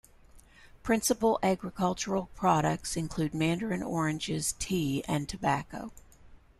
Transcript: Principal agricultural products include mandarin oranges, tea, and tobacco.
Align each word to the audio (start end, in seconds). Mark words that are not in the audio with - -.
Principal 0.81 1.37
agricultural 1.43 2.31
products 2.33 2.97
include 2.97 3.35
mandarin 3.35 3.83
oranges, 3.83 4.55
tea, 4.57 5.03
and 5.07 5.29
tobacco. 5.29 5.91